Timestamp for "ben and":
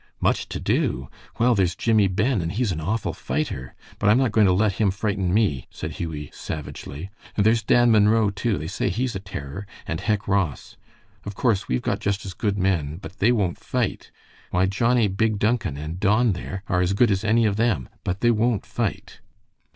2.07-2.51